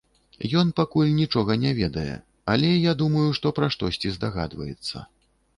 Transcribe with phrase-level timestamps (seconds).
[0.59, 2.15] Ён пакуль нічога не ведае,
[2.53, 5.07] але я думаю, што пра штосьці здагадваецца.